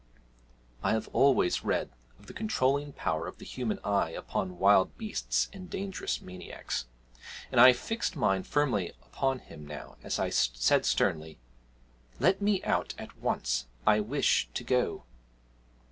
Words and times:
I 0.81 0.93
have 0.93 1.09
always 1.09 1.63
read 1.63 1.91
of 2.17 2.25
the 2.25 2.33
controlling 2.33 2.91
power 2.91 3.27
of 3.27 3.37
the 3.37 3.45
human 3.45 3.77
eye 3.83 4.09
upon 4.09 4.57
wild 4.57 4.97
beasts 4.97 5.47
and 5.53 5.69
dangerous 5.69 6.19
maniacs, 6.21 6.87
and 7.51 7.61
I 7.61 7.73
fixed 7.73 8.15
mine 8.15 8.41
firmly 8.41 8.93
upon 9.03 9.37
him 9.37 9.67
now 9.67 9.97
as 10.01 10.17
I 10.17 10.31
said 10.31 10.87
sternly, 10.87 11.37
'Let 12.19 12.41
me 12.41 12.63
out 12.63 12.95
at 12.97 13.15
once 13.19 13.67
I 13.85 13.99
wish 13.99 14.49
to 14.55 14.63
go.' 14.63 15.03